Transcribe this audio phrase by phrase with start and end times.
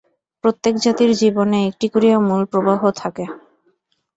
[0.43, 3.25] প্রত্যেক জাতির জীবনে একটি করিয়া মূল প্রবাহ থাকে।